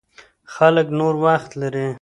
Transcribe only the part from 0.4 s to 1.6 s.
خلک نور وخت